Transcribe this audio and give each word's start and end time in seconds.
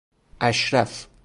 اَشرف 0.41 1.07